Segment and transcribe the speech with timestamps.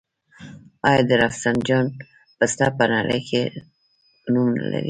[0.89, 1.85] آیا د رفسنجان
[2.37, 3.41] پسته په نړۍ کې
[4.33, 4.79] نوم نلري؟